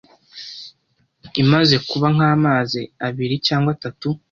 imaze 1.41 1.75
kuba 1.89 2.07
nk’amaze 2.15 2.81
abiri 3.07 3.35
cyangwa 3.47 3.69
atatu 3.75 4.07